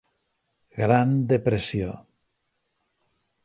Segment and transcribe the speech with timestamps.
[0.79, 1.93] Gran Depressió.